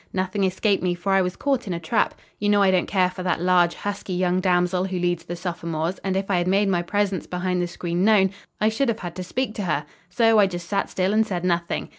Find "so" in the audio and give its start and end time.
10.09-10.39